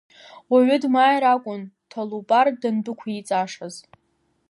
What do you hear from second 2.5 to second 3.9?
дандәықәиҵашаз.